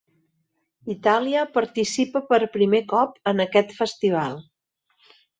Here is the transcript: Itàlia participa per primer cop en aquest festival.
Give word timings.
Itàlia 0.93 1.43
participa 1.57 2.21
per 2.31 2.39
primer 2.55 2.79
cop 2.93 3.13
en 3.33 3.43
aquest 3.45 3.75
festival. 3.83 4.41